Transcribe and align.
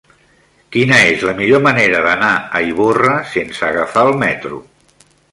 Quina 0.75 0.95
és 1.09 1.25
la 1.29 1.33
millor 1.41 1.59
manera 1.65 1.99
d'anar 2.05 2.31
a 2.59 2.61
Ivorra 2.69 3.11
sense 3.33 3.65
agafar 3.67 4.07
el 4.09 4.15
metro? 4.23 4.59